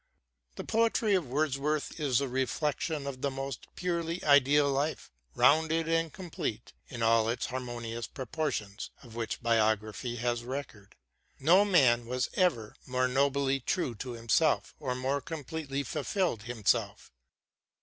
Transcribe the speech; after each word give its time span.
The 0.55 0.63
poetry 0.63 1.13
of 1.13 1.27
Wordsworth 1.27 1.99
is 1.99 2.17
the 2.17 2.27
reflection 2.27 3.05
of 3.05 3.21
the 3.21 3.29
most 3.29 3.67
purely 3.75 4.23
ideal 4.23 4.67
life, 4.67 5.11
rounded 5.35 5.87
and 5.87 6.11
complete 6.11 6.73
in 6.87 7.03
all 7.03 7.29
its 7.29 7.45
harmonious 7.45 8.07
proportions, 8.07 8.89
of 9.03 9.13
which 9.13 9.43
biography 9.43 10.15
has 10.15 10.43
record. 10.43 10.95
No 11.39 11.63
man 11.63 12.07
was 12.07 12.29
ever 12.33 12.75
more 12.87 13.07
nobly 13.07 13.59
true 13.59 13.93
to 13.93 14.13
himself 14.13 14.73
or 14.79 14.95
more 14.95 15.21
completely 15.21 15.83
fulfilled 15.83 16.45
himself. 16.49 17.11